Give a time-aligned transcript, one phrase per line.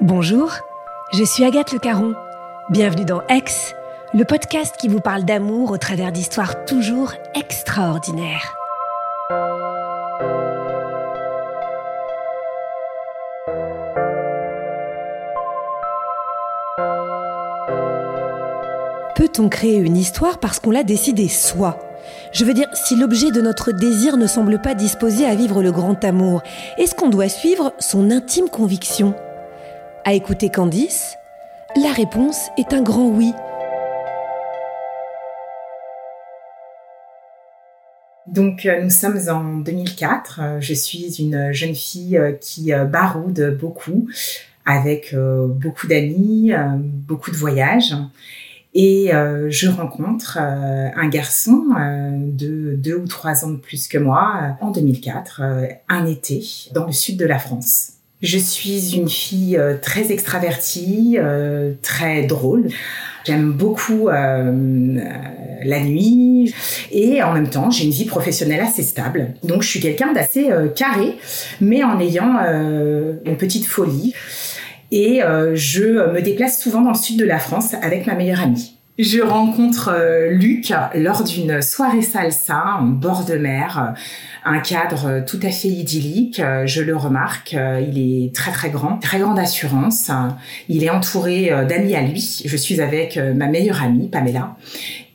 [0.00, 0.50] Bonjour,
[1.12, 2.14] je suis Agathe Le Caron.
[2.68, 3.74] Bienvenue dans Ex,
[4.12, 8.56] le podcast qui vous parle d'amour au travers d'histoires toujours extraordinaires.
[19.14, 21.78] Peut-on créer une histoire parce qu'on l'a décidé soi?
[22.32, 25.70] Je veux dire, si l'objet de notre désir ne semble pas disposé à vivre le
[25.70, 26.42] grand amour,
[26.78, 29.14] est-ce qu'on doit suivre son intime conviction?
[30.06, 31.14] À écouter Candice,
[31.82, 33.32] la réponse est un grand oui.
[38.26, 40.40] Donc euh, nous sommes en 2004.
[40.42, 44.06] Euh, Je suis une jeune fille euh, qui baroude beaucoup,
[44.66, 47.94] avec beaucoup d'amis, beaucoup de voyages.
[48.74, 51.64] Et je rencontre un garçon
[52.18, 56.44] de deux ou trois ans de plus que moi en 2004, euh, un été,
[56.74, 57.92] dans le sud de la France.
[58.24, 62.68] Je suis une fille euh, très extravertie, euh, très drôle.
[63.26, 64.98] J'aime beaucoup euh,
[65.62, 66.54] la nuit
[66.90, 69.34] et en même temps j'ai une vie professionnelle assez stable.
[69.42, 71.16] Donc je suis quelqu'un d'assez carré,
[71.60, 72.38] mais en ayant
[73.24, 74.14] une petite folie.
[74.90, 75.20] Et
[75.54, 78.74] je me déplace souvent dans le sud de la France avec ma meilleure amie.
[78.96, 83.94] Je rencontre euh, Luc lors d'une soirée salsa en bord de mer,
[84.44, 86.38] un cadre tout à fait idyllique.
[86.38, 90.12] Euh, Je le remarque, euh, il est très très grand, très grande assurance.
[90.68, 92.42] Il est entouré euh, d'amis à lui.
[92.44, 94.54] Je suis avec euh, ma meilleure amie, Pamela.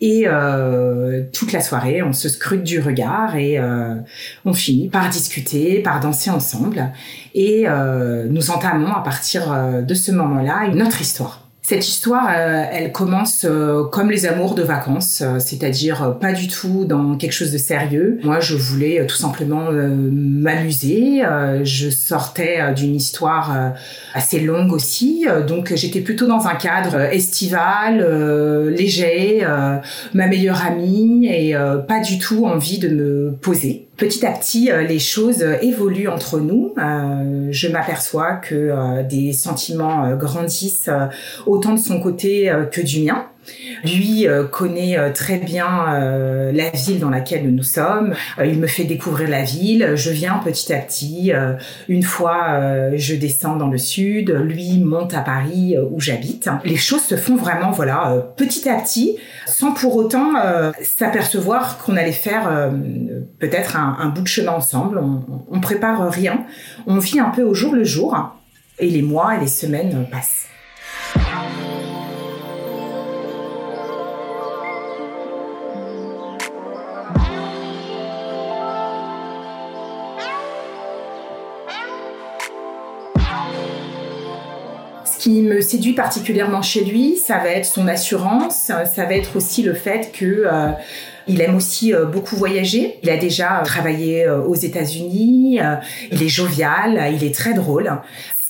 [0.01, 3.95] Et euh, toute la soirée, on se scrute du regard et euh,
[4.43, 6.91] on finit par discuter, par danser ensemble.
[7.33, 11.48] Et euh, nous entamons à partir euh, de ce moment-là une autre histoire.
[11.69, 16.47] Cette histoire, euh, elle commence euh, comme les amours de vacances, euh, c'est-à-dire pas du
[16.47, 18.19] tout dans quelque chose de sérieux.
[18.23, 21.21] Moi, je voulais tout simplement m'amuser.
[21.61, 23.73] Je sortais d'une histoire
[24.15, 28.03] assez longue aussi, donc j'étais plutôt dans un cadre estival,
[28.71, 29.45] léger,
[30.13, 31.53] ma meilleure amie et
[31.87, 33.88] pas du tout envie de me poser.
[33.99, 36.73] Petit à petit, euh, les choses euh, évoluent entre nous.
[36.77, 40.89] Euh, je m'aperçois que des sentiments grandissent
[41.45, 43.25] autant de son côté que du mien.
[43.83, 48.13] Lui euh, connaît euh, très bien euh, la ville dans laquelle nous sommes.
[48.43, 49.93] Il me fait découvrir la ville.
[49.95, 51.31] Je viens petit à petit.
[51.87, 54.31] Une fois, je descends dans le sud.
[54.31, 56.49] Lui monte à Paris où j'habite.
[56.63, 60.33] Les choses se font vraiment, voilà, petit à petit, sans pour autant
[60.81, 62.71] s'apercevoir qu'on allait faire
[63.39, 64.99] peut-être un, bout de chemin ensemble.
[64.99, 66.45] On, on prépare rien.
[66.87, 68.15] On vit un peu au jour le jour.
[68.79, 70.49] Et les mois et les semaines passent.
[85.29, 89.73] Me séduit particulièrement chez lui, ça va être son assurance, ça va être aussi le
[89.73, 90.71] fait que euh,
[91.27, 92.95] il aime aussi euh, beaucoup voyager.
[93.03, 95.59] Il a déjà travaillé euh, aux États-Unis.
[95.61, 95.75] euh,
[96.11, 97.91] il est jovial, il est très drôle.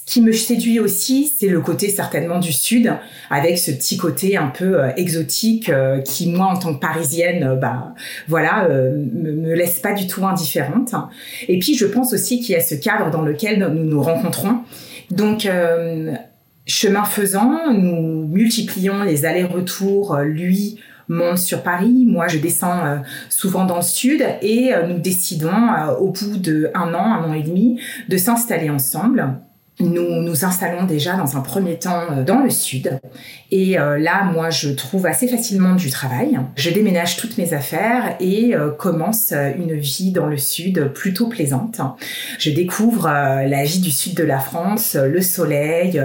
[0.10, 2.92] Ce qui me séduit aussi, c'est le côté certainement du Sud,
[3.30, 7.44] avec ce petit côté un peu euh, exotique euh, qui, moi, en tant que Parisienne,
[7.44, 7.94] euh, bah
[8.28, 10.96] voilà, euh, me, laisse pas du tout indifférente.
[11.48, 14.62] Et puis, je pense aussi qu'il y a ce cadre dans lequel nous nous rencontrons.
[15.12, 16.16] Donc, euh,
[16.70, 20.16] chemin faisant, nous multiplions les allers-retours.
[20.16, 22.98] euh, Lui monte sur Paris, moi je descends euh,
[23.30, 25.52] souvent dans le sud et euh, nous décidons
[26.00, 29.40] au bout de un an, un an et demi, de s'installer ensemble.
[29.82, 33.00] Nous nous installons déjà dans un premier temps euh, dans le sud
[33.50, 36.38] et euh, là moi je trouve assez facilement du travail.
[36.58, 41.80] Je déménage toutes mes affaires et euh, commence une vie dans le sud plutôt plaisante.
[42.40, 46.02] Je découvre la vie du sud de la France, le soleil,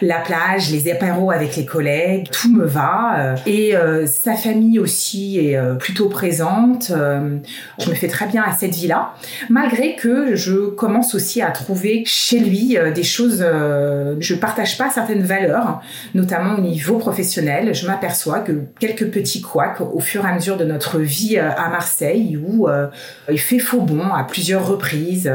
[0.00, 3.36] la plage, les apéros avec les collègues, tout me va.
[3.46, 3.74] et
[4.06, 6.88] sa famille aussi est plutôt présente.
[6.90, 9.14] je me fais très bien à cette vie-là,
[9.48, 14.90] malgré que je commence aussi à trouver chez lui des choses, euh, je partage pas
[14.90, 15.82] certaines valeurs,
[16.14, 17.74] notamment au niveau professionnel.
[17.74, 21.50] Je m'aperçois que quelques petits couacs au fur et à mesure de notre vie euh,
[21.50, 22.88] à Marseille, où euh,
[23.30, 25.32] il fait faux bon à plusieurs reprises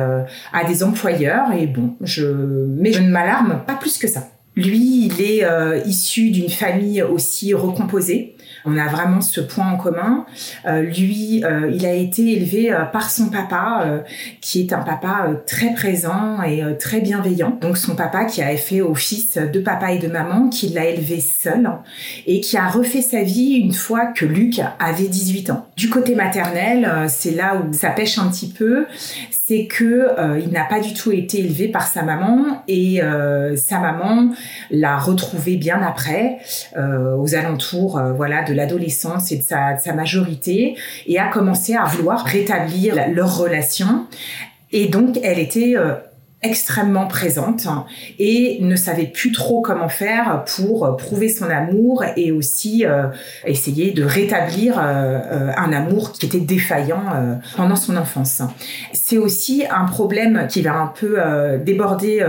[0.54, 4.24] à des employeurs, et bon, je, mais je ne m'alarme pas plus que ça.
[4.56, 5.46] Lui, il est
[5.86, 8.37] issu d'une famille aussi recomposée.
[8.66, 10.26] On a vraiment ce point en commun.
[10.66, 13.86] Euh, lui, euh, il a été élevé euh, par son papa,
[14.42, 17.58] qui est un papa très présent et très bienveillant.
[17.62, 21.20] Donc son papa qui a fait office de papa et de maman, qui l'a élevé
[21.20, 21.70] seul
[22.26, 25.68] et qui a refait sa vie une fois que Luc avait 18 ans.
[25.76, 28.86] Du côté maternel, c'est là où ça pêche un petit peu
[29.48, 30.10] c'est que
[30.40, 33.00] il n'a pas du tout été élevé par sa maman et
[33.56, 34.32] sa maman
[34.72, 36.40] l'a retrouvé bien après,
[36.76, 42.96] aux alentours, voilà, de l'adolescence et de sa, majorité et a commencé à vouloir rétablir
[43.14, 44.06] leur relation.
[44.72, 45.94] Et donc, elle était euh,
[46.44, 47.68] extrêmement présente
[48.20, 53.08] et ne savait plus trop comment faire pour prouver son amour et aussi euh,
[53.46, 57.02] essayer de rétablir euh, euh, un amour qui était défaillant
[57.56, 58.44] pendant son enfance.
[58.94, 61.18] C'est aussi un problème qui va un peu
[61.64, 62.24] déborder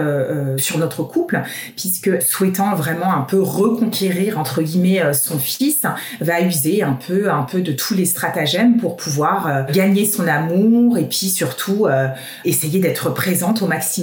[0.57, 1.43] sur notre couple
[1.77, 5.83] puisque souhaitant vraiment un peu reconquérir entre guillemets son fils
[6.21, 10.99] va user un peu un peu de tous les stratagèmes pour pouvoir gagner son amour
[10.99, 11.87] et puis surtout
[12.45, 13.98] essayer d'être présente au maximum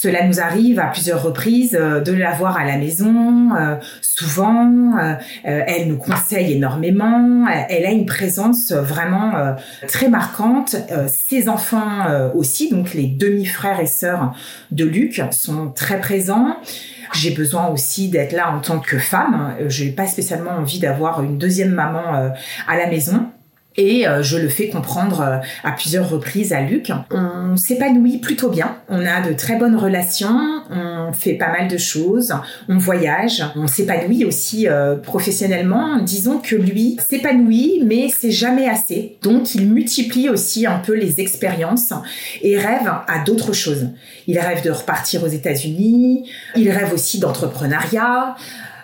[0.00, 3.50] cela nous arrive à plusieurs reprises euh, de la voir à la maison.
[3.56, 7.46] Euh, souvent, euh, elle nous conseille énormément.
[7.68, 9.56] Elle a une présence vraiment
[9.86, 10.76] très marquante.
[11.08, 14.34] ses enfants aussi, donc les demi-frères et sœurs
[14.70, 16.56] de Luc, sont très présents.
[17.14, 19.54] J'ai besoin aussi d'être là en tant que femme.
[19.68, 22.32] Je n'ai pas spécialement envie d'avoir une deuxième maman
[22.66, 23.28] à la maison.
[23.78, 26.90] Et euh, je le fais comprendre euh, à plusieurs reprises à Luc.
[27.12, 28.76] On s'épanouit plutôt bien.
[28.88, 30.36] On a de très bonnes relations.
[30.68, 32.34] On fait pas mal de choses.
[32.68, 33.44] On voyage.
[33.54, 35.98] On s'épanouit aussi euh, professionnellement.
[35.98, 39.16] Disons que lui s'épanouit, mais c'est jamais assez.
[39.22, 41.92] Donc il multiplie aussi un peu les expériences
[42.42, 43.90] et rêve à d'autres choses.
[44.26, 46.28] Il rêve de repartir aux États-Unis.
[46.56, 48.34] Il rêve aussi d'entrepreneuriat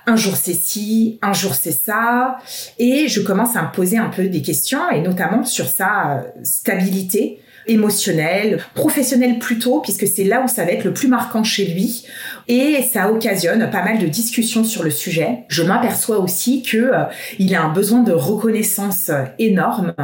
[0.07, 2.39] un jour c'est ci, un jour c'est ça,
[2.79, 6.23] et je commence à me poser un peu des questions, et notamment sur sa euh,
[6.43, 11.67] stabilité émotionnelle, professionnelle plutôt, puisque c'est là où ça va être le plus marquant chez
[11.67, 12.07] lui,
[12.49, 15.45] et ça occasionne pas mal de discussions sur le sujet.
[15.49, 17.05] Je m'aperçois aussi que euh,
[17.39, 19.95] il a un besoin de reconnaissance euh, énorme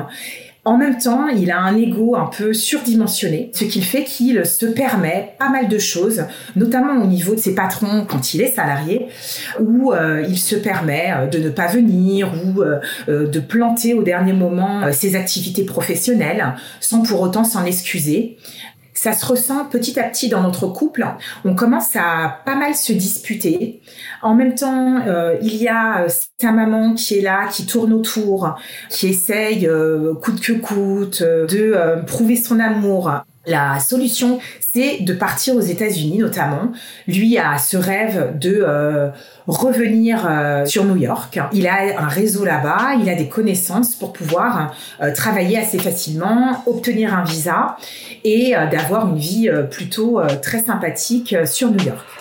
[0.64, 4.66] en même temps, il a un ego un peu surdimensionné, ce qui fait qu'il se
[4.66, 6.24] permet pas mal de choses,
[6.54, 9.06] notamment au niveau de ses patrons quand il est salarié,
[9.58, 12.78] où euh, il se permet euh, de ne pas venir ou euh,
[13.08, 18.36] de planter au dernier moment ses activités professionnelles sans pour autant s'en excuser
[19.02, 21.06] ça se ressent petit à petit dans notre couple.
[21.46, 23.80] On commence à pas mal se disputer.
[24.20, 26.08] En même temps, euh, il y a euh,
[26.38, 28.56] sa maman qui est là, qui tourne autour,
[28.90, 33.10] qui essaye euh, coûte que coûte de prouver son amour.
[33.46, 36.72] La solution, c'est de partir aux États-Unis notamment.
[37.06, 39.10] Lui a ce rêve de
[39.46, 40.28] revenir
[40.66, 41.40] sur New York.
[41.52, 44.74] Il a un réseau là-bas, il a des connaissances pour pouvoir
[45.14, 47.76] travailler assez facilement, obtenir un visa
[48.24, 52.19] et d'avoir une vie plutôt très sympathique sur New York.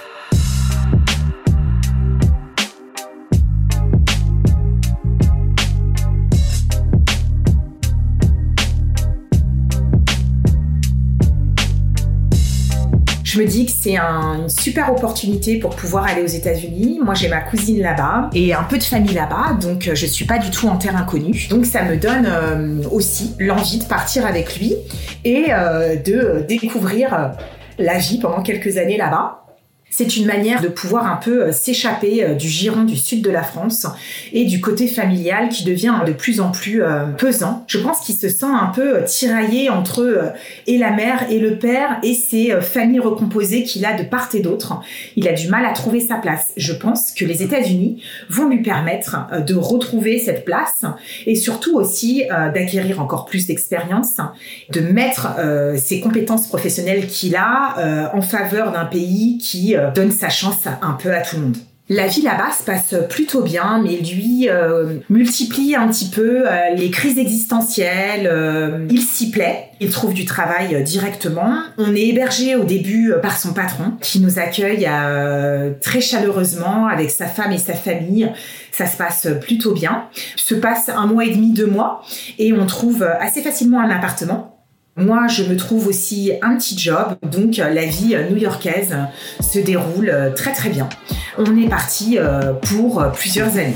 [13.30, 17.00] Je me dis que c'est une super opportunité pour pouvoir aller aux États-Unis.
[17.04, 20.26] Moi, j'ai ma cousine là-bas et un peu de famille là-bas, donc euh, je suis
[20.26, 21.46] pas du tout en terre inconnue.
[21.48, 24.74] Donc ça me donne euh, aussi l'envie de partir avec lui
[25.26, 27.36] et euh, de découvrir
[27.78, 29.44] la vie pendant quelques années là-bas.
[29.92, 33.32] C'est une manière de pouvoir un peu euh, s'échapper euh, du giron du sud de
[33.32, 33.88] la France
[34.34, 37.66] et du côté familial qui devient de plus en plus euh, pesant.
[37.68, 40.34] Je pense qu'il se sent un peu tiraillé entre
[40.68, 44.42] et la mère et le père et ses familles recomposées qu'il a de part et
[44.42, 44.80] d'autre.
[45.16, 46.54] Il a du mal à trouver sa place.
[46.56, 50.86] Je pense que les États-Unis vont lui permettre de retrouver cette place
[51.26, 54.18] et surtout aussi d'acquérir encore plus d'expérience,
[54.72, 55.36] de mettre
[55.78, 61.14] ses compétences professionnelles qu'il a en faveur d'un pays qui donne sa chance un peu
[61.14, 61.58] à tout le monde.
[61.92, 66.76] La vie là-bas se passe plutôt bien, mais lui euh, multiplie un petit peu euh,
[66.76, 68.30] les crises existentielles.
[68.92, 71.56] il s'y plaît, il trouve du travail directement.
[71.80, 74.88] On est hébergé au début par son patron, qui nous accueille
[75.82, 78.32] très chaleureusement avec sa femme et sa famille.
[78.72, 80.10] Ça se passe plutôt bien.
[80.36, 82.04] Se passe un mois et demi, deux mois,
[82.38, 84.59] et on trouve assez facilement un appartement
[85.00, 88.96] Moi, je me trouve aussi un petit job, donc la vie new-yorkaise
[89.40, 90.90] se déroule très très bien.
[91.38, 92.18] On est parti
[92.64, 93.76] pour plusieurs années.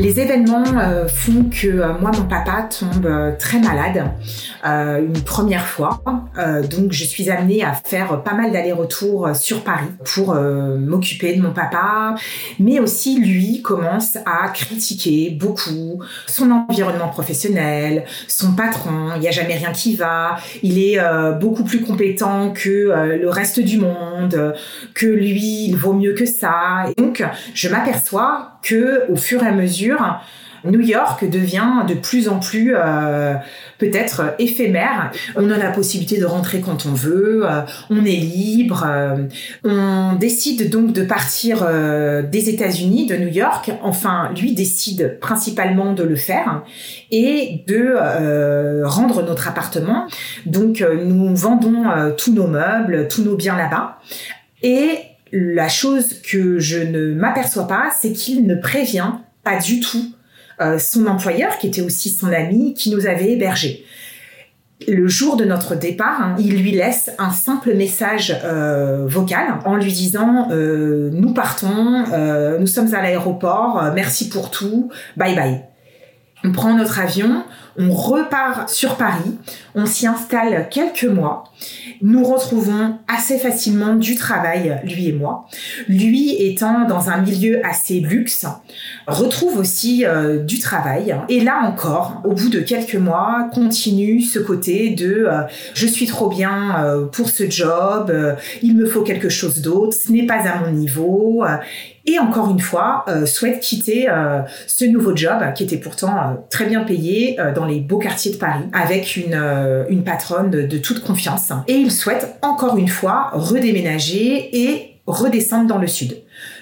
[0.00, 4.10] Les événements euh, font que euh, moi, mon papa tombe euh, très malade
[4.64, 6.02] une première fois.
[6.70, 11.52] donc, je suis amenée à faire pas mal d'allers-retours sur Paris pour m'occuper de mon
[11.52, 12.14] papa.
[12.58, 19.12] Mais aussi, lui commence à critiquer beaucoup son environnement professionnel, son patron.
[19.16, 20.36] Il n'y a jamais rien qui va.
[20.62, 20.98] Il est
[21.40, 24.54] beaucoup plus compétent que le reste du monde,
[24.92, 26.84] que lui, il vaut mieux que ça.
[26.90, 30.20] Et donc, je m'aperçois que au fur et à mesure,
[30.64, 33.34] New York devient de plus en plus euh,
[33.78, 35.10] peut-être éphémère.
[35.36, 38.84] On a la possibilité de rentrer quand on veut, euh, on est libre.
[38.86, 39.16] Euh,
[39.64, 41.66] on décide donc de partir
[42.30, 43.70] des États-Unis, de New York.
[43.82, 46.62] Enfin, lui décide principalement de le faire
[47.10, 50.06] et de rendre notre appartement.
[50.46, 51.84] Donc, nous vendons
[52.16, 53.98] tous nos meubles, tous nos biens là-bas.
[54.62, 54.98] Et
[55.32, 59.12] la chose que je ne m'aperçois pas, c'est qu'il ne prévient
[59.44, 60.12] pas du tout
[60.60, 63.84] euh, son employeur, qui était aussi son ami, qui nous avait hébergés.
[64.88, 69.76] Le jour de notre départ, hein, il lui laisse un simple message euh, vocal en
[69.76, 72.04] lui disant euh, Nous partons,
[72.58, 75.62] nous sommes à l'aéroport, merci pour tout, bye bye.
[76.42, 77.44] On prend notre avion,
[77.76, 79.36] on repart sur Paris,
[79.74, 81.44] on s'y installe quelques mois.
[82.02, 85.46] Nous retrouvons assez facilement du travail, lui et moi.
[85.86, 88.46] Lui étant dans un milieu assez luxe,
[89.06, 91.14] retrouve aussi euh, du travail.
[91.28, 95.42] Et là encore, au bout de quelques mois, continue ce côté de euh,
[95.74, 98.12] je suis trop bien euh, pour ce job,
[98.62, 101.44] il me faut quelque chose d'autre, ce n'est pas à mon niveau
[102.10, 106.34] et encore une fois euh, souhaite quitter euh, ce nouveau job qui était pourtant euh,
[106.50, 111.52] très bien payé dans les beaux quartiers de Paris avec une, patronne de, toute confiance
[111.68, 116.16] et il souhaite encore une fois redéménager et redescendre dans le sud.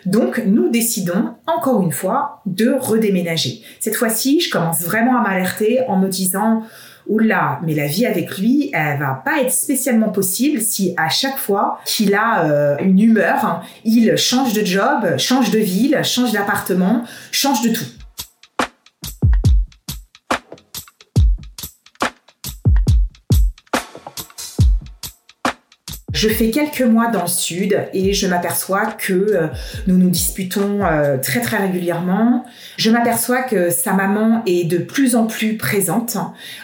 [0.08, 3.60] Donc nous décidons encore une fois de redéménager.
[3.78, 6.62] Cette fois-ci, je commence vraiment à m'alerter en me disant
[7.08, 11.36] oula, mais la vie avec lui, elle va pas être spécialement possible si à chaque
[11.36, 17.04] fois qu'il a euh, une humeur, il change de job, change de ville, change d'appartement,
[17.30, 17.84] change de tout.
[26.18, 29.46] Je fais quelques mois dans le sud et je m'aperçois que euh,
[29.86, 32.44] nous nous disputons euh, très très régulièrement.
[32.76, 36.16] Je m'aperçois que sa maman est de plus en plus présente,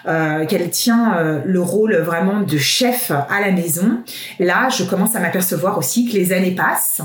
[0.09, 4.03] euh, qu'elle tient le rôle vraiment de chef à la maison.
[4.41, 7.03] Là, je commence à m'apercevoir aussi que les années passent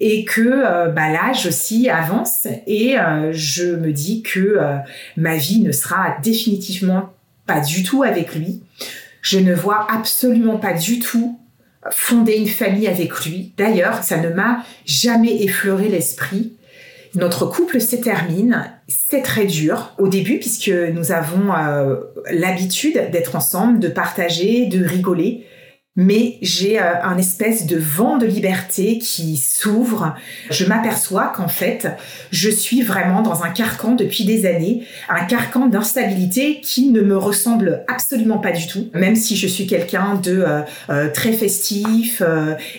[0.00, 2.96] et que bah, l'âge aussi avance et
[3.30, 4.58] je me dis que
[5.16, 7.10] ma vie ne sera définitivement
[7.46, 8.60] pas du tout avec lui.
[9.20, 11.38] Je ne vois absolument pas du tout
[11.90, 13.52] fonder une famille avec lui.
[13.56, 16.52] D'ailleurs, ça ne m'a jamais effleuré l'esprit.
[17.14, 18.70] Notre couple se termine.
[18.88, 21.96] C'est très dur au début puisque nous avons euh,
[22.30, 25.46] l'habitude d'être ensemble, de partager, de rigoler
[25.94, 30.14] mais j'ai euh, un espèce de vent de liberté qui s'ouvre.
[30.50, 31.86] Je m'aperçois qu'en fait,
[32.30, 37.16] je suis vraiment dans un carcan depuis des années, un carcan d'instabilité qui ne me
[37.16, 42.22] ressemble absolument pas du tout, même si je suis quelqu'un de euh, euh, très festif,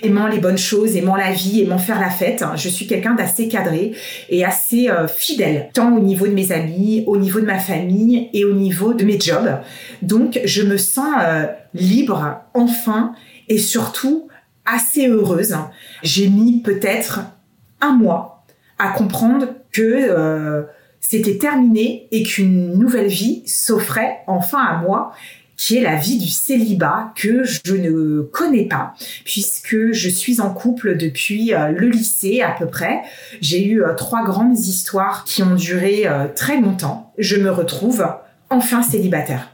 [0.01, 2.43] aimant les bonnes choses, aimant la vie, aimant faire la fête.
[2.55, 3.93] Je suis quelqu'un d'assez cadré
[4.29, 8.43] et assez fidèle, tant au niveau de mes amis, au niveau de ma famille et
[8.45, 9.59] au niveau de mes jobs.
[10.01, 11.13] Donc, je me sens
[11.73, 13.13] libre, enfin,
[13.47, 14.27] et surtout
[14.65, 15.55] assez heureuse.
[16.01, 17.21] J'ai mis peut-être
[17.81, 18.45] un mois
[18.79, 20.63] à comprendre que euh,
[20.99, 25.13] c'était terminé et qu'une nouvelle vie s'offrait enfin à moi
[25.55, 30.51] qui est la vie du célibat que je ne connais pas puisque je suis en
[30.51, 33.01] couple depuis euh, le lycée à peu près.
[33.39, 37.13] J'ai eu euh, trois grandes histoires qui ont duré très longtemps.
[37.17, 38.05] Je me retrouve
[38.49, 39.52] enfin célibataire.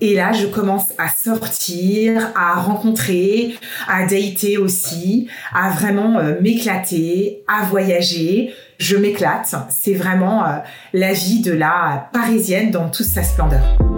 [0.00, 3.54] Et là, je commence à sortir, à rencontrer,
[3.86, 8.54] à dater aussi, à vraiment euh, m'éclater, à voyager.
[8.78, 9.54] Je m'éclate.
[9.68, 10.58] C'est vraiment euh,
[10.94, 13.89] la vie de la parisienne dans toute sa splendeur.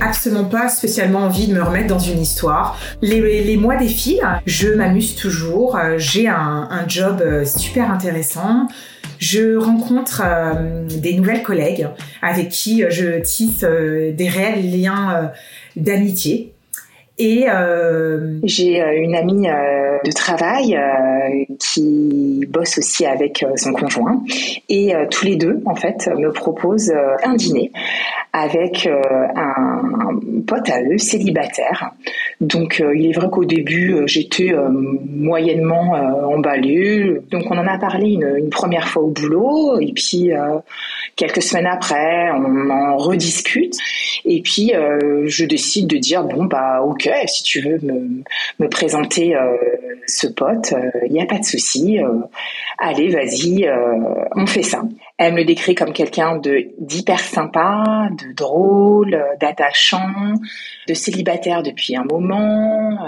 [0.00, 2.78] Absolument pas spécialement envie de me remettre dans une histoire.
[3.02, 8.68] Les, mois défilent, je m'amuse toujours, j'ai un, un, job super intéressant.
[9.18, 10.22] Je rencontre
[11.00, 11.88] des nouvelles collègues
[12.22, 15.30] avec qui je tisse des réels liens
[15.76, 16.55] d'amitié.
[17.18, 18.38] Et euh...
[18.42, 24.22] j'ai euh, une amie euh, de travail euh, qui bosse aussi avec son conjoint
[24.68, 26.92] et tous les deux en fait me proposent
[27.24, 27.72] un dîner
[28.32, 28.88] avec
[29.34, 31.90] un, pote à eux célibataire.
[32.40, 35.92] Donc il est vrai qu'au début j'étais moyennement
[36.32, 37.20] emballée.
[37.30, 40.30] Donc on en a parlé une, une, première fois au boulot et puis
[41.16, 43.74] quelques semaines après on en rediscute
[44.24, 44.72] et puis
[45.24, 47.78] je décide de dire bon bah ok si tu veux
[48.58, 49.56] me, présenter euh,
[50.06, 51.98] ce pote, il euh, n'y a pas de souci.
[51.98, 52.20] Euh,
[52.78, 53.68] allez, vas-y,
[54.34, 54.82] on fait ça.
[55.18, 60.34] Elle me décrit comme quelqu'un de d'hyper sympa, de drôle, d'attachant,
[60.88, 62.98] de célibataire depuis un moment.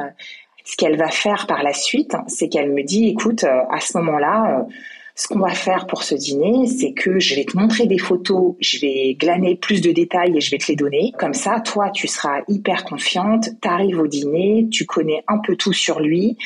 [0.64, 4.66] Ce qu'elle va faire par la suite, c'est qu'elle me dit, écoute, à ce moment-là,
[5.18, 8.54] ce qu'on va faire pour ce dîner, c'est que je vais te montrer des photos,
[8.60, 11.12] je vais glaner plus de détails et je vais te les donner.
[11.18, 15.56] Comme ça, toi, tu seras hyper confiante, tu arrives au dîner, tu connais un peu
[15.56, 16.38] tout sur lui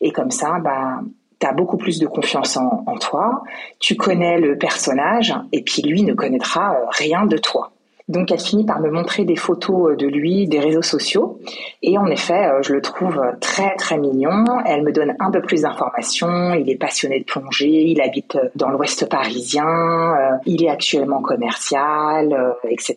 [0.00, 1.00] et comme ça, bah,
[1.40, 3.42] tu beaucoup plus de confiance en, en, toi,
[3.80, 7.72] tu connais le personnage et puis lui ne connaîtra euh, rien de toi.
[8.10, 11.38] Donc elle finit par me montrer des photos euh, de lui, des réseaux sociaux.
[11.80, 14.44] Et en effet, euh, je le trouve euh, très très mignon.
[14.66, 16.52] Elle me donne un peu plus d'informations.
[16.54, 20.14] Il est passionné de plongée, il habite dans l'ouest parisien,
[20.44, 22.34] il est actuellement commercial,
[22.68, 22.96] etc.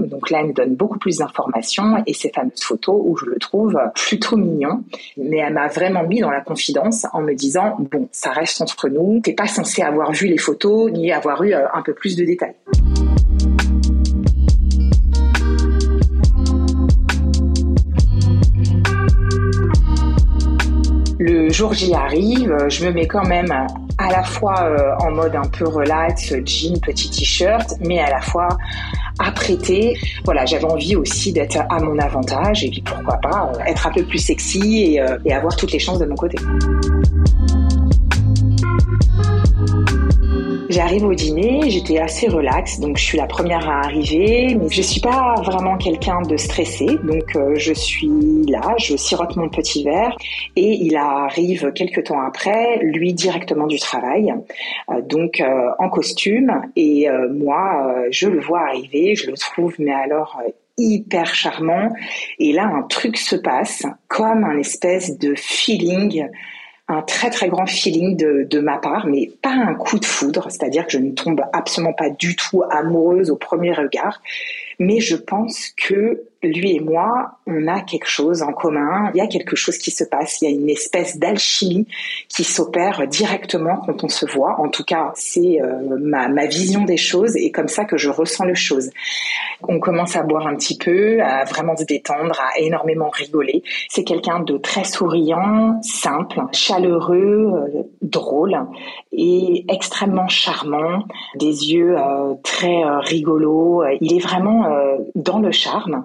[0.00, 3.38] Donc là, elle me donne beaucoup plus d'informations et ces fameuses photos où je le
[3.38, 4.82] trouve plutôt mignon.
[5.18, 8.88] Mais elle m'a vraiment mis dans la confidence en me disant, bon, ça reste entre
[8.88, 12.24] nous, t'es pas censé avoir vu les photos ni avoir eu un peu plus de
[12.24, 12.54] détails.
[21.26, 23.50] Le jour J arrive, je me mets quand même
[23.96, 28.20] à la fois euh, en mode un peu relax, jean, petit t-shirt, mais à la
[28.20, 28.48] fois
[29.18, 29.96] apprêté.
[30.26, 33.92] Voilà, j'avais envie aussi d'être à mon avantage et puis pourquoi pas euh, être un
[33.92, 36.36] peu plus sexy euh, et avoir toutes les chances de mon côté.
[40.70, 44.80] J'arrive au dîner, j'étais assez relax, donc je suis la première à arriver, mais je
[44.80, 49.84] suis pas vraiment quelqu'un de stressé, donc euh, je suis là, je sirote mon petit
[49.84, 50.16] verre
[50.56, 54.32] et il arrive quelques temps après, lui directement du travail,
[54.90, 59.92] euh, donc euh, en costume et moi je le vois arriver, je le trouve mais
[59.92, 60.40] alors
[60.78, 61.90] hyper charmant
[62.38, 66.26] et là un truc se passe comme un espèce de feeling
[66.88, 70.48] un très très grand feeling de, de ma part, mais pas un coup de foudre,
[70.50, 74.20] c'est-à-dire que je ne tombe absolument pas du tout amoureuse au premier regard,
[74.78, 79.20] mais je pense que lui et moi, on a quelque chose en commun, il y
[79.20, 81.86] a quelque chose qui se passe, il y a une espèce d'alchimie
[82.28, 84.60] qui s'opère directement quand on se voit.
[84.60, 88.44] En tout cas, c'est euh, ma, vision des choses et comme ça que je ressens
[88.44, 88.90] les choses.
[89.66, 93.62] On commence à boire un petit peu, à vraiment se détendre, à énormément rigoler.
[93.88, 98.58] C'est quelqu'un de très souriant, simple, chaleureux, euh, drôle
[99.12, 101.04] et extrêmement charmant,
[101.36, 103.84] des yeux euh, très rigolos.
[104.00, 104.64] Il est vraiment
[105.14, 106.04] dans le charme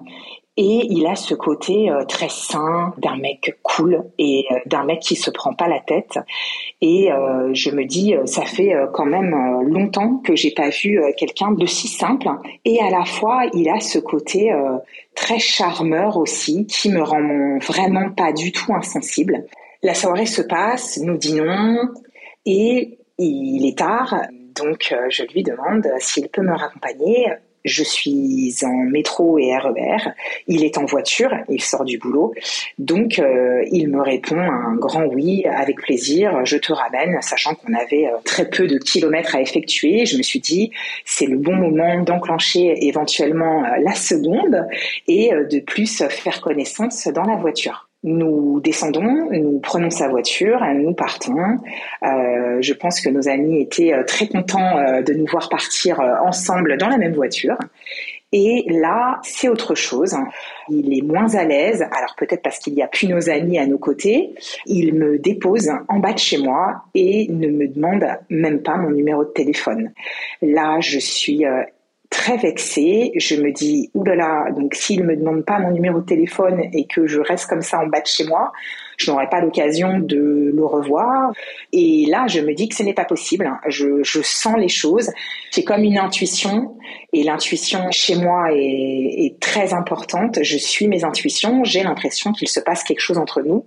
[0.62, 5.00] et il a ce côté euh, très sain d'un mec cool et euh, d'un mec
[5.00, 6.18] qui se prend pas la tête.
[6.82, 11.52] Et euh, je me dis, ça fait quand même longtemps que j'ai pas vu quelqu'un
[11.52, 12.28] de si simple.
[12.66, 14.52] Et à la fois, il a ce côté
[15.14, 19.46] très charmeur aussi, qui me rend vraiment pas du tout insensible.
[19.82, 21.88] La soirée se passe, nous dînons,
[22.44, 24.14] et il est tard.
[24.56, 27.28] Donc je lui demande s'il peut me raccompagner
[27.64, 30.12] je suis en métro et RER,
[30.46, 32.34] il est en voiture, il sort du boulot,
[32.78, 37.74] donc euh, il me répond un grand oui, avec plaisir, je te ramène, sachant qu'on
[37.74, 40.06] avait euh, très peu de kilomètres à effectuer.
[40.06, 40.70] Je me suis dit,
[41.04, 44.66] c'est le bon moment d'enclencher éventuellement euh, la seconde
[45.06, 47.89] et de plus faire connaissance dans la voiture.
[48.02, 51.58] Nous descendons, nous prenons sa voiture, nous partons.
[52.02, 56.00] Euh, je pense que nos amis étaient euh, très contents euh, de nous voir partir
[56.24, 57.58] ensemble dans la même voiture.
[58.32, 60.16] Et là, c'est autre chose.
[60.70, 63.66] Il est moins à l'aise, alors peut-être parce qu'il n'y a plus nos amis à
[63.66, 64.34] nos côtés.
[64.64, 68.90] Il me dépose en bas de chez moi et ne me demande même pas mon
[68.90, 69.92] numéro de téléphone.
[70.40, 71.44] Là, je suis
[72.10, 73.12] très vexée.
[73.16, 77.06] Je me dis, oulala, donc s'il me demande pas mon numéro de téléphone et que
[77.06, 78.52] je reste comme ça en bas de chez moi,
[79.00, 81.32] je n'aurai pas l'occasion de le revoir.
[81.72, 83.50] Et là, je me dis que ce n'est pas possible.
[83.66, 85.10] Je, sens les choses.
[85.50, 86.76] C'est comme une intuition.
[87.12, 90.38] Et l'intuition chez moi est, est, très importante.
[90.42, 91.64] Je suis mes intuitions.
[91.64, 93.64] J'ai l'impression qu'il se passe quelque chose entre nous.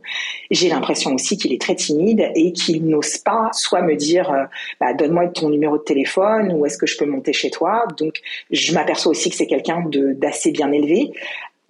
[0.51, 4.43] J'ai l'impression aussi qu'il est très timide et qu'il n'ose pas soit me dire euh,
[4.79, 7.85] bah, donne-moi ton numéro de téléphone ou est-ce que je peux monter chez toi.
[7.97, 11.11] Donc je m'aperçois aussi que c'est quelqu'un d'assez bien élevé.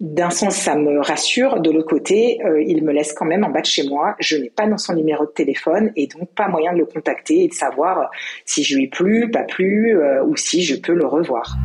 [0.00, 1.60] D'un sens, ça me rassure.
[1.60, 4.16] De l'autre côté, euh, il me laisse quand même en bas de chez moi.
[4.18, 7.44] Je n'ai pas dans son numéro de téléphone et donc pas moyen de le contacter
[7.44, 8.10] et de savoir
[8.44, 11.56] si je lui plu, pas plu, euh, ou si je peux le revoir.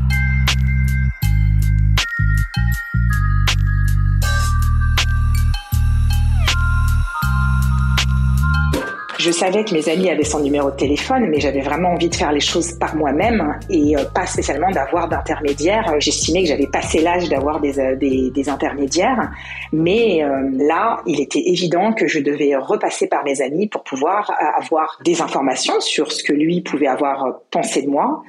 [9.20, 12.16] Je savais que mes amis avaient son numéro de téléphone, mais j'avais vraiment envie de
[12.16, 15.94] faire les choses par moi-même et euh, pas spécialement d'avoir d'intermédiaires.
[16.00, 19.30] J'estimais que j'avais passé l'âge d'avoir des, euh, des, intermédiaires,
[19.74, 24.32] mais euh, là, il était évident que je devais repasser par mes amis pour pouvoir
[24.58, 28.24] avoir des informations sur ce que lui pouvait avoir pensé de moi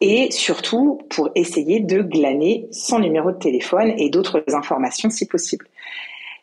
[0.00, 5.66] et surtout pour essayer de glaner son numéro de téléphone et d'autres informations si possible.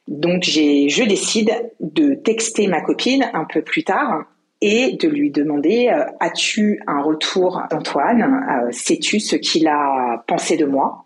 [0.07, 4.25] Donc j'ai, je décide de texter ma copine un peu plus tard
[4.61, 8.21] et de lui demander euh, as-tu un retour d'Antoine?
[8.21, 11.05] Euh, Sais-tu ce qu'il a pensé de moi?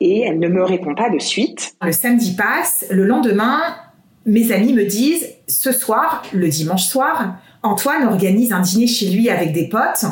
[0.00, 1.76] Et elle ne me répond pas de suite.
[1.80, 3.60] Le samedi passe, le lendemain,
[4.26, 9.30] mes amis me disent ce soir, le dimanche soir, Antoine organise un dîner chez lui
[9.30, 10.04] avec des potes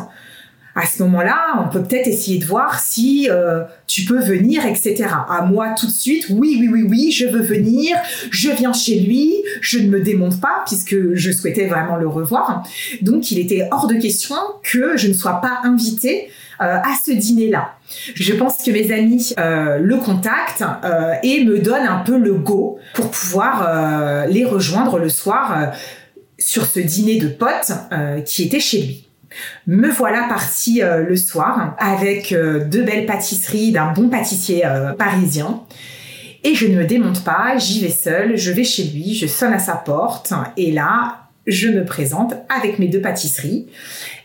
[0.75, 5.05] à ce moment-là, on peut peut-être essayer de voir si euh, tu peux venir, etc.
[5.29, 7.97] À moi, tout de suite, oui, oui, oui, oui, je veux venir,
[8.31, 12.63] je viens chez lui, je ne me démonte pas puisque je souhaitais vraiment le revoir.
[13.03, 16.31] Donc, il était hors de question que je ne sois pas invitée
[16.63, 17.73] euh, à ce dîner-là.
[18.15, 20.65] Je pense que mes amis euh, le contactent
[21.23, 25.73] et me donnent un peu le go pour pouvoir les rejoindre le soir
[26.39, 27.73] sur ce dîner de potes
[28.25, 29.12] qui était chez lui.
[29.67, 34.93] Me voilà partie euh, le soir avec euh, deux belles pâtisseries d'un bon pâtissier euh,
[34.93, 35.63] parisien.
[36.45, 39.53] Et je ne me démonte pas, j'y vais seule, je vais chez lui, je sonne
[39.53, 43.69] à sa porte et là, je me présente avec mes deux pâtisseries.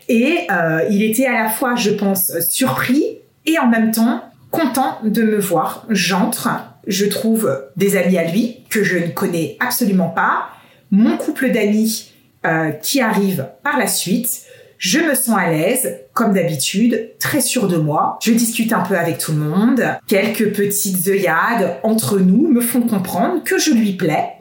[0.08, 0.48] Et
[0.90, 3.04] il était à la fois, je pense, surpris
[3.46, 5.86] et en même temps content de me voir.
[5.90, 6.48] J'entre,
[6.88, 10.48] je trouve des amis à lui que je ne connais absolument pas,
[10.90, 12.10] mon couple d'amis
[12.82, 14.47] qui arrive par la suite,
[14.78, 18.18] je me sens à l'aise, comme d'habitude, très sûre de moi.
[18.22, 19.82] Je discute un peu avec tout le monde.
[20.06, 24.34] Quelques petites œillades entre nous me font comprendre que je lui plais.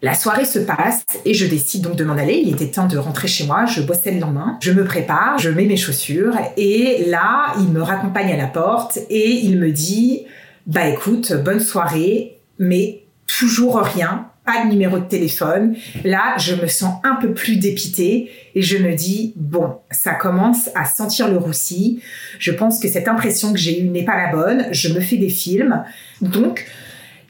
[0.00, 2.42] La soirée se passe et je décide donc de m'en aller.
[2.44, 3.66] Il était temps de rentrer chez moi.
[3.66, 4.56] Je bossais le lendemain.
[4.60, 8.98] Je me prépare, je mets mes chaussures et là, il me raccompagne à la porte
[9.10, 10.26] et il me dit,
[10.66, 15.76] bah écoute, bonne soirée, mais toujours rien pas de numéro de téléphone.
[16.04, 20.68] Là, je me sens un peu plus dépitée et je me dis, bon, ça commence
[20.74, 22.02] à sentir le roussi.
[22.38, 24.66] Je pense que cette impression que j'ai eue n'est pas la bonne.
[24.72, 25.84] Je me fais des films.
[26.20, 26.66] Donc,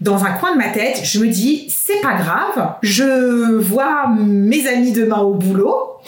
[0.01, 2.77] dans un coin de ma tête, je me dis, c'est pas grave.
[2.83, 5.98] Je vois mes amis demain au boulot.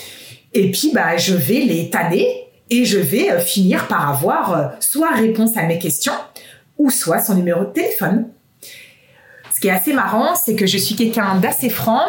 [0.52, 2.26] Et puis, bah, je vais les tanner
[2.70, 6.14] et je vais euh, finir par avoir euh, soit réponse à mes questions
[6.78, 8.28] ou soit son numéro de téléphone.
[9.64, 12.02] Qui est assez marrant, c'est que je suis quelqu'un d'assez franc,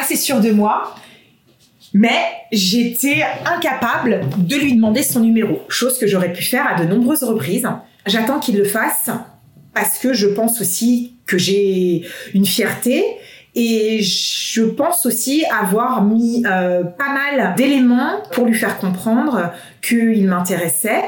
[0.00, 0.94] assez sûr de moi,
[1.92, 2.20] mais
[2.52, 7.24] j'étais incapable de lui demander son numéro, chose que j'aurais pu faire à de nombreuses
[7.24, 7.68] reprises.
[8.06, 9.10] J'attends qu'il le fasse
[9.74, 13.04] parce que je pense aussi que j'ai une fierté
[13.56, 19.50] et je pense aussi avoir mis euh, pas mal d'éléments pour lui faire comprendre
[19.82, 21.02] qu'il m'intéressait.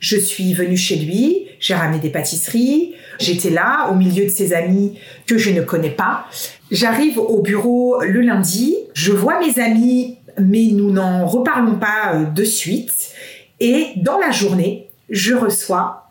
[0.00, 4.52] Je suis venue chez lui, j'ai ramené des pâtisseries, J'étais là, au milieu de ses
[4.52, 6.26] amis que je ne connais pas.
[6.70, 12.24] J'arrive au bureau le lundi, je vois mes amis, mais nous n'en reparlons pas euh,
[12.24, 13.10] de suite.
[13.60, 16.10] Et dans la journée, je reçois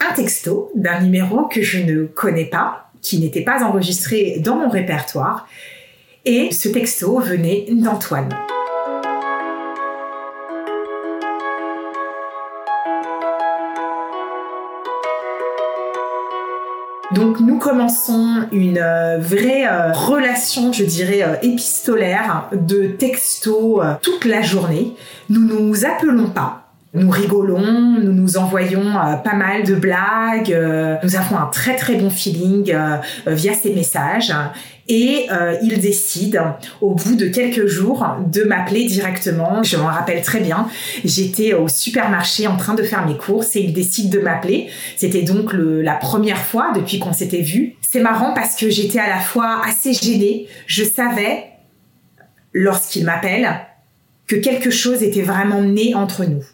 [0.00, 4.68] un texto d'un numéro que je ne connais pas, qui n'était pas enregistré dans mon
[4.68, 5.48] répertoire.
[6.24, 8.28] Et ce texto venait d'Antoine.
[17.16, 24.26] Donc nous commençons une euh, vraie euh, relation, je dirais, euh, épistolaire de texto toute
[24.26, 24.94] la journée.
[25.30, 26.65] Nous nous appelons pas.
[26.96, 30.56] Nous rigolons, nous nous envoyons pas mal de blagues,
[31.02, 32.74] nous avons un très très bon feeling
[33.26, 34.32] via ces messages
[34.88, 36.40] et euh, il décide
[36.80, 39.62] au bout de quelques jours de m'appeler directement.
[39.62, 40.68] Je m'en rappelle très bien.
[41.04, 44.68] J'étais au supermarché en train de faire mes courses et il décide de m'appeler.
[44.96, 47.74] C'était donc la première fois depuis qu'on s'était vu.
[47.80, 50.46] C'est marrant parce que j'étais à la fois assez gênée.
[50.66, 51.46] Je savais
[52.52, 53.48] lorsqu'il m'appelle
[54.26, 56.44] que quelque chose était vraiment né entre nous.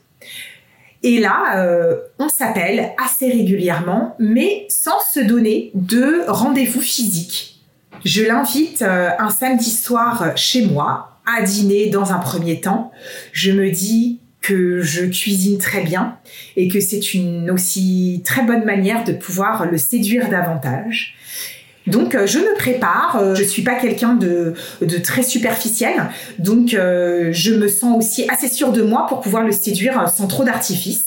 [1.03, 7.61] Et là, euh, on s'appelle assez régulièrement, mais sans se donner de rendez-vous physique.
[8.05, 12.93] Je l'invite euh, un samedi soir chez moi à dîner dans un premier temps.
[13.33, 16.19] Je me dis que je cuisine très bien
[16.57, 21.15] et que c'est une aussi très bonne manière de pouvoir le séduire davantage.
[21.87, 24.55] Donc euh, je me prépare, euh, je suis pas quelqu'un de,
[25.03, 30.09] très superficiel, donc je me sens aussi assez sûre de moi pour pouvoir le séduire
[30.09, 31.05] sans trop d'artifice.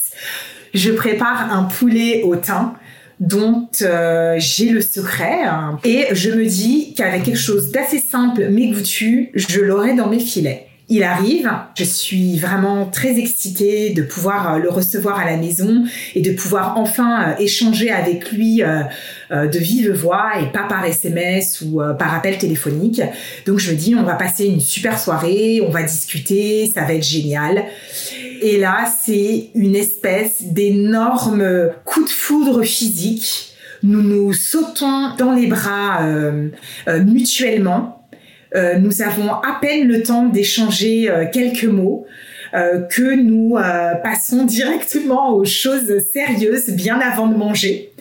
[0.73, 2.73] Je prépare un poulet au thym
[3.19, 5.39] dont euh, j'ai le secret
[5.83, 10.19] et je me dis qu'avec quelque chose d'assez simple mais goûtu, je l'aurai dans mes
[10.19, 10.67] filets.
[10.87, 15.83] Il arrive, je suis vraiment très excitée de pouvoir euh, le recevoir à la maison
[16.13, 18.61] et de pouvoir enfin euh, échanger avec lui
[19.31, 23.01] de vive voix et pas par SMS ou par appel téléphonique.
[23.45, 26.93] Donc je me dis on va passer une super soirée, on va discuter, ça va
[26.93, 27.65] être génial.
[28.41, 33.55] Et là, c'est une espèce d'énorme coup de foudre physique.
[33.83, 36.49] Nous nous sautons dans les bras euh,
[36.87, 38.04] euh, mutuellement.
[38.53, 42.05] Euh, nous avons à peine le temps d'échanger quelques mots.
[42.53, 43.57] que nous
[44.03, 47.91] passons directement aux choses sérieuses bien avant de manger.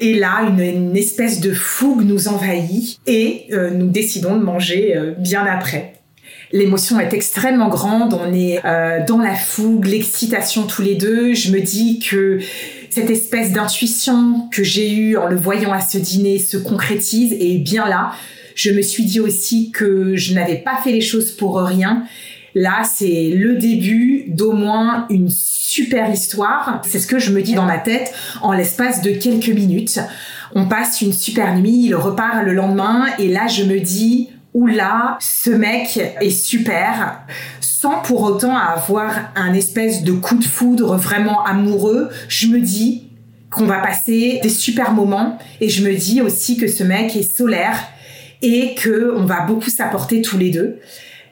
[0.00, 5.46] Et là, une, une espèce de fougue nous envahit et nous décidons de manger bien
[5.46, 5.94] après.
[6.54, 11.34] L'émotion est extrêmement grande, on est euh, dans la fougue, l'excitation tous les deux.
[11.34, 12.38] Je me dis que
[12.90, 17.58] cette espèce d'intuition que j'ai eue en le voyant à ce dîner se concrétise et
[17.58, 18.12] bien là.
[18.54, 22.04] Je me suis dit aussi que je n'avais pas fait les choses pour rien.
[22.54, 26.80] Là, c'est le début d'au moins une super histoire.
[26.86, 28.12] C'est ce que je me dis dans ma tête
[28.42, 29.98] en l'espace de quelques minutes.
[30.54, 34.68] On passe une super nuit, il repart le lendemain et là, je me dis, où
[34.68, 37.22] là, ce mec est super,
[37.60, 42.08] sans pour autant avoir un espèce de coup de foudre vraiment amoureux.
[42.28, 43.08] Je me dis
[43.50, 47.36] qu'on va passer des super moments et je me dis aussi que ce mec est
[47.36, 47.76] solaire
[48.42, 50.78] et que on va beaucoup s'apporter tous les deux,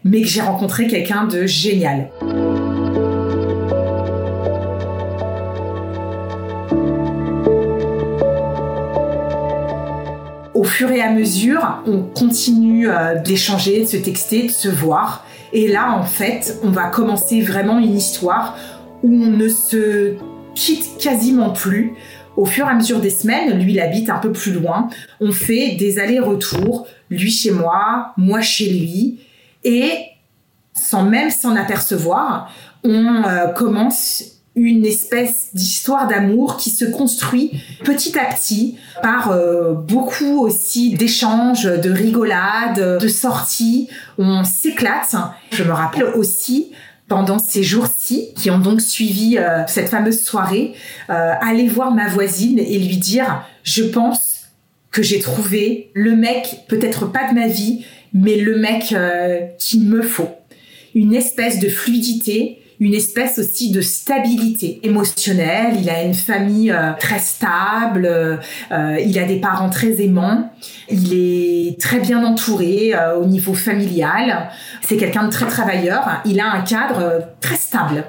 [0.04, 2.08] mais que j'ai rencontré quelqu'un de génial.
[10.62, 15.26] au fur et à mesure, on continue euh, d'échanger, de se texter, de se voir.
[15.52, 18.56] Et là, en fait, on va commencer vraiment une histoire
[19.02, 20.14] où on ne se
[20.54, 21.94] quitte quasiment plus.
[22.36, 24.88] Au fur et à mesure des semaines, lui, il habite un peu plus loin.
[25.20, 29.20] On fait des allers-retours, lui chez moi, moi chez lui.
[29.64, 29.92] Et
[30.74, 32.50] sans même s'en apercevoir,
[32.84, 39.72] on euh, commence une espèce d'histoire d'amour qui se construit petit à petit par euh,
[39.72, 43.88] beaucoup aussi d'échanges, de rigolades, de sorties.
[44.18, 45.16] On s'éclate.
[45.52, 46.72] Je me rappelle aussi
[47.12, 50.72] pendant ces jours-ci, qui ont donc suivi euh, cette fameuse soirée,
[51.10, 54.48] euh, aller voir ma voisine et lui dire, je pense
[54.90, 58.94] que j'ai trouvé le mec, peut-être pas de ma vie, mais le mec
[59.58, 60.30] qu'il me faut.
[60.94, 65.76] Une espèce de fluidité, une espèce aussi de stabilité émotionnelle.
[65.80, 68.06] Il a une famille euh, très stable,
[68.72, 70.52] euh, il a des parents très aimants,
[70.90, 74.50] il est très bien entouré euh, au niveau familial.
[74.82, 76.22] C'est quelqu'un de très travailleur.
[76.24, 78.02] Il a un cadre très stable.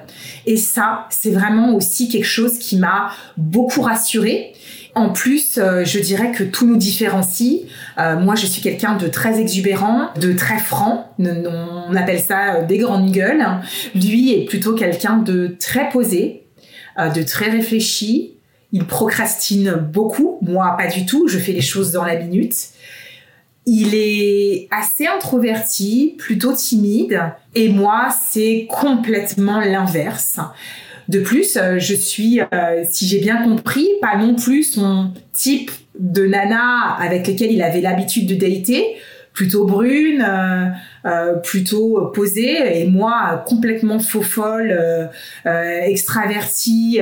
[0.47, 4.53] Et ça, c'est vraiment aussi quelque chose qui m'a beaucoup rassurée
[4.95, 7.61] en plus, euh, je dirais que tout nous différencie.
[7.97, 11.13] Euh, moi, je suis quelqu'un de très exubérant, de très franc.
[11.19, 13.43] On appelle ça euh, des grandes gueules.
[13.95, 16.43] Lui est plutôt quelqu'un de très posé,
[16.97, 18.35] de très réfléchi.
[18.71, 20.37] Il procrastine beaucoup.
[20.41, 21.27] Moi, pas du tout.
[21.27, 22.55] Je fais les choses dans la minute.
[23.65, 27.21] Il est assez introverti, plutôt timide,
[27.55, 30.39] et moi, c'est complètement l'inverse.
[31.09, 35.71] De plus, euh, je suis, euh, si j'ai bien compris, pas non plus son type
[35.99, 38.95] de nana avec lequel il avait l'habitude de dater,
[39.33, 40.25] plutôt brune,
[41.05, 44.77] euh, plutôt posée, et moi complètement faux folle,
[45.45, 46.99] extravertie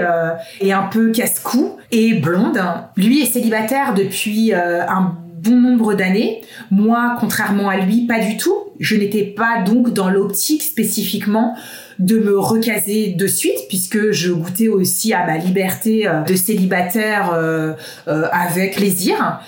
[0.61, 2.61] et un peu casse-cou, et blonde.
[2.95, 6.41] Lui est célibataire depuis un bon nombre d'années.
[6.69, 8.55] Moi, contrairement à lui, pas du tout.
[8.79, 11.55] Je n'étais pas donc dans l'optique spécifiquement
[11.99, 17.31] de me recaser de suite puisque je goûtais aussi à ma liberté euh, de célibataire
[17.33, 17.73] euh,
[18.07, 19.39] euh, avec plaisir.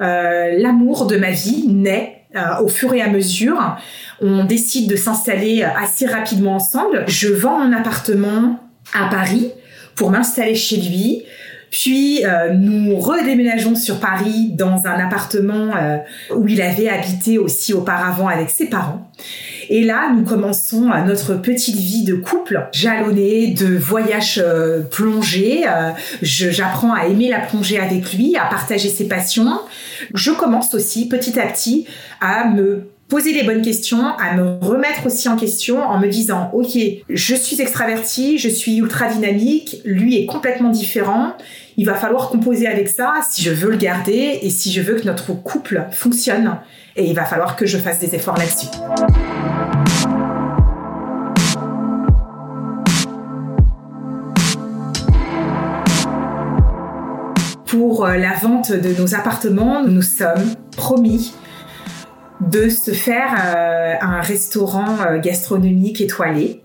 [0.00, 2.24] L'amour de ma vie naît
[2.60, 3.76] au fur et à mesure.
[4.20, 7.04] On décide de s'installer assez rapidement ensemble.
[7.06, 8.58] Je vends mon appartement
[8.94, 9.52] à Paris
[9.94, 11.22] pour m'installer chez lui.
[11.72, 15.96] Puis euh, nous redéménageons sur Paris dans un appartement euh,
[16.36, 19.10] où il avait habité aussi auparavant avec ses parents.
[19.70, 24.44] Et là, nous commençons euh, notre petite vie de couple, jalonnée de voyages
[24.90, 25.64] plongés.
[26.20, 29.58] J'apprends à aimer la plongée avec lui, à partager ses passions.
[30.12, 31.86] Je commence aussi petit à petit
[32.20, 36.50] à me poser les bonnes questions, à me remettre aussi en question en me disant,
[36.54, 36.78] OK,
[37.10, 41.34] je suis extraverti, je suis ultra dynamique, lui est complètement différent.
[41.78, 44.96] Il va falloir composer avec ça si je veux le garder et si je veux
[44.96, 46.58] que notre couple fonctionne.
[46.96, 48.66] Et il va falloir que je fasse des efforts là-dessus.
[57.66, 61.32] Pour euh, la vente de nos appartements, nous nous sommes promis
[62.42, 66.60] de se faire euh, un restaurant euh, gastronomique étoilé.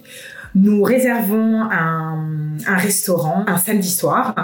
[0.53, 4.35] Nous réservons un, un restaurant un samedi soir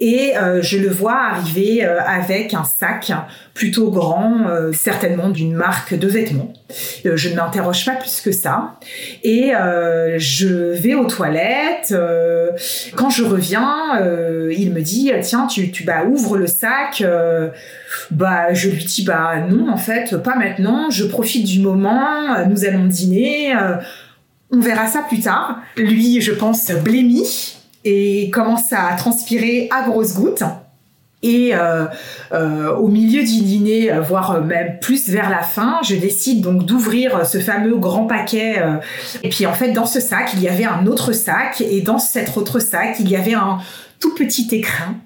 [0.00, 3.12] et euh, je le vois arriver avec un sac
[3.54, 6.52] plutôt grand, certainement d'une marque de vêtements.
[7.04, 8.74] je ne m'interroge pas plus que ça.
[9.22, 9.52] Et
[10.16, 11.94] je vais aux toilettes.
[12.96, 14.00] quand je reviens,
[14.50, 17.04] il me dit tiens tu tu bah ouvre le sac.
[18.10, 20.90] Bah, je lui dis bah non, en fait, pas maintenant.
[20.90, 22.44] Je profite du moment.
[22.48, 23.54] Nous allons dîner.
[24.54, 25.58] Euh, on verra ça plus tard.
[25.76, 30.44] Lui, je pense, blémi et commence à transpirer à grosses gouttes.
[31.22, 31.86] Et euh,
[32.32, 37.24] euh, au milieu du dîner, voire même plus vers la fin, je décide donc d'ouvrir
[37.26, 38.62] ce fameux grand paquet.
[39.22, 41.62] et puis en fait, dans ce sac, il y avait un autre sac.
[41.62, 43.58] Et dans cet autre sac, il y avait un
[44.00, 44.96] tout petit écrin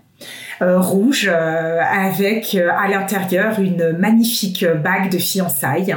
[0.61, 5.95] euh, rouge euh, avec euh, à l'intérieur une magnifique bague de fiançailles.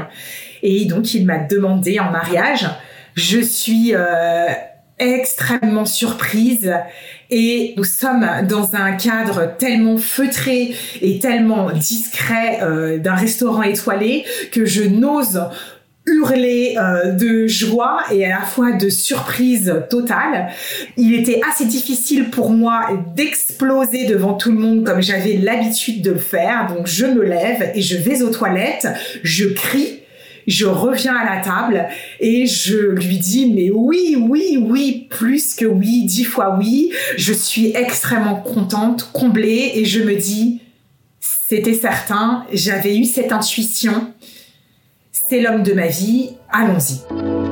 [0.62, 2.70] Et donc il m'a demandé en mariage.
[3.16, 3.94] Je suis
[5.00, 6.74] extrêmement surprise
[7.30, 14.66] et nous sommes dans un cadre tellement feutré et tellement discret d'un restaurant étoilé que
[14.66, 15.42] je n'ose
[16.06, 20.50] hurler euh, de joie et à la fois de surprise totale.
[20.98, 26.12] Il était assez difficile pour moi d'exploser devant tout le monde comme j'avais l'habitude de
[26.12, 26.68] le faire.
[26.74, 28.88] Donc je me lève et je vais aux toilettes,
[29.24, 30.01] je crie
[30.52, 31.88] je reviens à la table
[32.20, 36.92] et je lui dis mais oui, oui, oui, plus que oui, dix fois oui.
[37.18, 40.62] Je suis extrêmement contente, comblée et je me dis
[41.20, 44.12] c'était certain, j'avais eu cette intuition
[45.32, 47.51] c'est l'homme de ma vie, allons-y.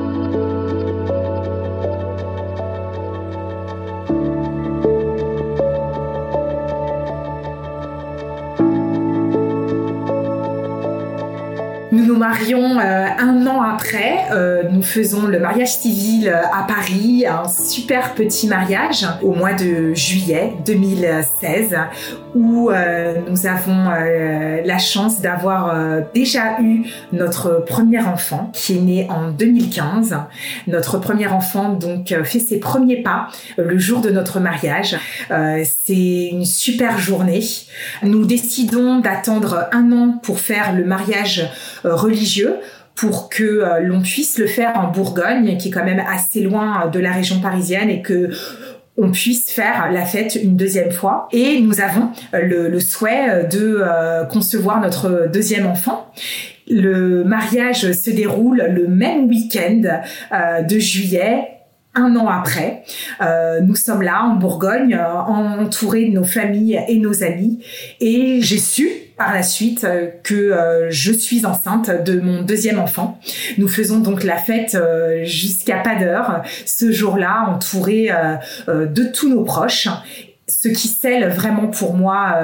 [12.20, 14.26] Marions euh, un an après.
[14.30, 19.54] Euh, nous faisons le mariage civil euh, à Paris, un super petit mariage au mois
[19.54, 21.76] de juillet 2016
[22.34, 22.70] où
[23.28, 23.90] nous avons
[24.64, 25.74] la chance d'avoir
[26.14, 30.16] déjà eu notre premier enfant qui est né en 2015.
[30.68, 34.96] Notre premier enfant donc fait ses premiers pas le jour de notre mariage.
[35.28, 37.42] C'est une super journée.
[38.04, 41.50] Nous décidons d'attendre un an pour faire le mariage
[42.94, 46.88] pour que euh, l'on puisse le faire en Bourgogne, qui est quand même assez loin
[46.88, 48.30] de la région parisienne, et que
[48.96, 51.28] on puisse faire la fête une deuxième fois.
[51.32, 53.82] Et nous avons euh, le, souhait de
[54.28, 56.12] concevoir notre deuxième enfant.
[56.68, 60.02] Le mariage se déroule le même week-end
[60.68, 61.59] de juillet
[61.94, 62.84] un an après.
[63.62, 67.62] nous sommes là en Bourgogne, entourés de nos familles et nos amis.
[68.00, 68.88] Et j'ai su
[69.20, 73.20] par la suite euh, que euh, je suis enceinte de mon deuxième enfant.
[73.58, 78.08] Nous faisons donc la fête euh, jusqu'à pas d'heure ce jour-là, entouré
[78.66, 79.88] de tous nos proches
[80.50, 82.36] ce qui scelle vraiment pour moi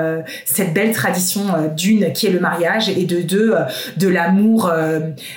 [0.45, 1.42] cette belle tradition
[1.77, 3.55] d'une qui est le mariage et de deux
[3.97, 4.71] de l'amour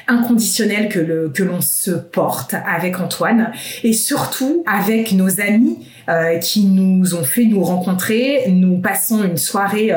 [0.08, 3.52] inconditionnel que que l'on se porte avec Antoine.
[3.84, 5.78] Et surtout avec nos amis
[6.42, 8.46] qui nous ont fait nous rencontrer.
[8.50, 9.92] Nous passons une soirée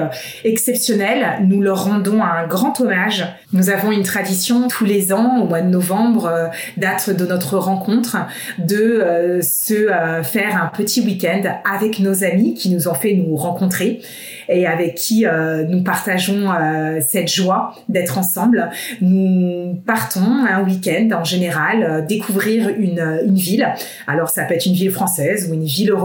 [0.45, 1.39] exceptionnelle.
[1.43, 3.27] Nous leur rendons un grand hommage.
[3.53, 8.17] Nous avons une tradition tous les ans au mois de novembre, date de notre rencontre,
[8.59, 9.89] de se
[10.23, 14.01] faire un petit week-end avec nos amis qui nous ont fait nous rencontrer
[14.49, 18.71] et avec qui euh, nous partageons euh, cette joie d'être ensemble.
[19.01, 23.73] Nous partons un week-end en général euh, découvrir une, une ville.
[24.07, 26.02] Alors ça peut être une ville française ou une ville européenne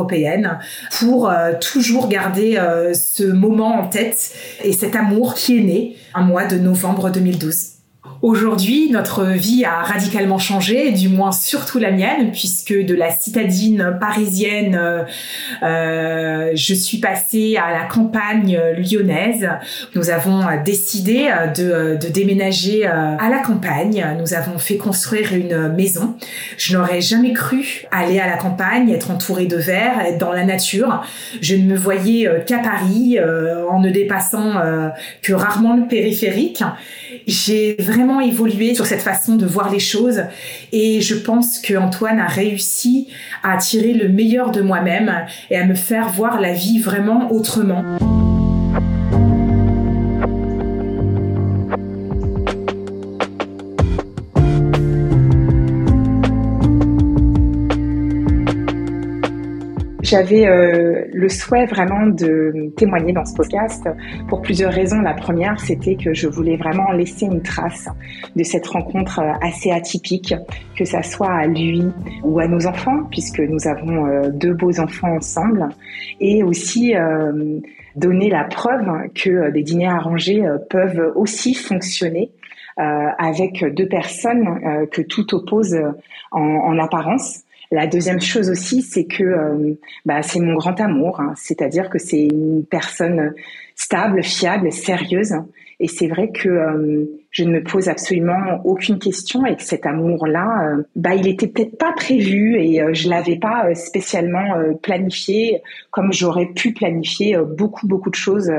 [0.99, 1.31] pour
[1.61, 2.55] toujours garder
[2.93, 4.33] ce moment en tête
[4.63, 7.77] et cet amour qui est né un mois de novembre 2012.
[8.23, 13.95] Aujourd'hui, notre vie a radicalement changé, du moins surtout la mienne, puisque de la citadine
[13.99, 15.03] parisienne, euh,
[15.61, 19.47] euh je suis passée à la campagne lyonnaise.
[19.95, 24.05] Nous avons décidé de, de déménager euh, à la campagne.
[24.19, 26.15] Nous avons fait construire une maison.
[26.57, 30.45] Je n'aurais jamais cru aller à la campagne, être entourée de verre, être dans la
[30.45, 31.03] nature.
[31.41, 33.17] Je ne me voyais euh, qu'à Paris,
[33.69, 34.53] en ne dépassant
[35.21, 36.63] que rarement le périphérique.
[37.27, 40.23] J'ai vraiment évolué sur cette façon de voir les choses
[40.71, 43.07] et je pense que Antoine a réussi
[43.43, 47.83] à tirer le meilleur de moi-même et à me faire voir la vie vraiment autrement.
[60.01, 63.89] J'avais euh, le souhait vraiment de témoigner dans ce podcast
[64.29, 65.01] pour plusieurs raisons.
[65.01, 67.89] La première, c'était que je voulais vraiment laisser une trace
[68.35, 70.35] de cette rencontre euh, assez atypique,
[70.77, 71.83] que ça soit à lui
[72.23, 75.67] ou à nos enfants, puisque nous avons euh, deux beaux enfants ensemble,
[76.19, 76.93] et aussi
[77.95, 82.31] donner la preuve que des dîners arrangés peuvent aussi fonctionner
[82.77, 85.75] avec deux personnes que tout oppose
[86.31, 87.43] en apparence.
[87.71, 89.73] La deuxième chose aussi, c'est que euh,
[90.05, 91.33] bah, c'est mon grand amour, hein.
[91.35, 93.33] c'est-à-dire que c'est une personne
[93.75, 95.33] stable, fiable, sérieuse.
[95.79, 99.85] Et c'est vrai que euh, je ne me pose absolument aucune question et que cet
[99.85, 105.61] amour-là, euh, bah, il était peut-être pas prévu et je l'avais pas spécialement planifié
[105.91, 108.51] comme j'aurais pu planifier beaucoup beaucoup de choses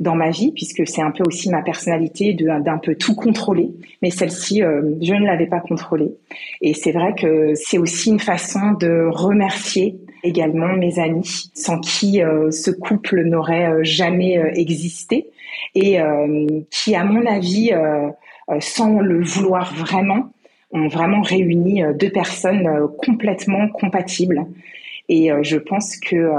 [0.00, 3.70] dans ma vie, puisque c'est un peu aussi ma personnalité d'un peu tout contrôler.
[4.00, 6.14] Mais celle-ci, euh, je ne l'avais pas contrôlée.
[6.62, 12.22] Et c'est vrai que c'est aussi une façon de remercier également mes amis, sans qui
[12.22, 15.28] euh, ce couple n'aurait euh, jamais existé,
[15.74, 15.98] et
[16.70, 17.70] qui, à mon avis,
[18.60, 20.30] sans le vouloir vraiment,
[20.72, 24.46] ont vraiment réuni deux personnes complètement compatibles.
[25.08, 26.30] Et je pense que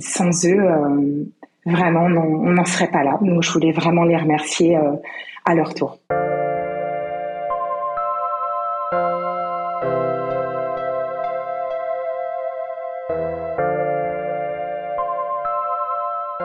[0.00, 0.60] sans eux,
[1.64, 3.18] Vraiment, on n'en serait pas là.
[3.20, 4.96] Donc, je voulais vraiment les remercier euh,
[5.44, 5.98] à leur tour.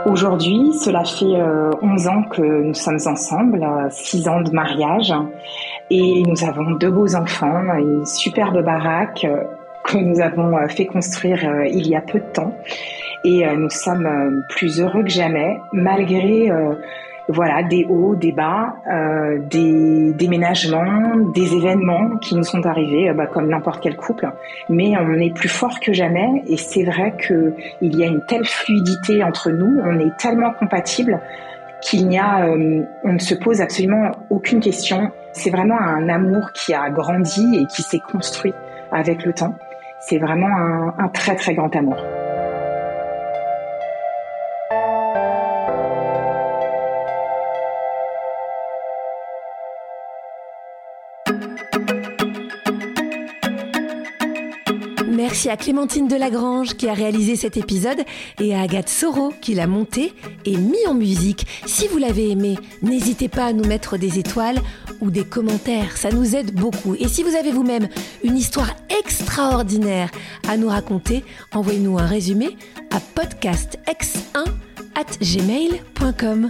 [0.06, 5.14] Aujourd'hui, cela fait 11 euh, ans que nous sommes ensemble, 6 ans de mariage,
[5.90, 9.44] et nous avons deux beaux enfants, une superbe baraque euh,
[9.84, 12.54] que nous avons fait construire il y a peu de temps
[13.24, 16.74] et euh, nous sommes euh, plus heureux que jamais malgré euh,
[17.30, 18.76] voilà des hauts, des bas,
[19.50, 24.32] des déménagements, des événements qui nous sont arrivés bah, comme n'importe quel couple.
[24.70, 28.24] Mais on est plus fort que jamais et c'est vrai que il y a une
[28.28, 31.20] telle fluidité entre nous, on est tellement compatibles
[31.82, 32.48] qu'il n'y a,
[33.04, 35.12] on ne se pose absolument aucune question.
[35.34, 38.54] C'est vraiment un amour qui a grandi et qui s'est construit
[38.94, 39.54] avec le temps.
[40.00, 41.98] C'est vraiment un, un très très grand amour.
[55.50, 58.00] À Clémentine Delagrange qui a réalisé cet épisode
[58.42, 61.48] et à Agathe Soro qui l'a monté et mis en musique.
[61.66, 64.60] Si vous l'avez aimé, n'hésitez pas à nous mettre des étoiles
[65.00, 66.96] ou des commentaires, ça nous aide beaucoup.
[66.96, 67.88] Et si vous avez vous-même
[68.26, 70.12] une histoire extraordinaire
[70.50, 71.24] à nous raconter,
[71.54, 72.58] envoyez-nous un résumé
[72.92, 74.44] à podcastx1
[74.96, 76.50] at gmail.com.